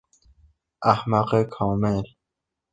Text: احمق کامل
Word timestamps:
احمق 0.91 1.33
کامل 1.53 2.03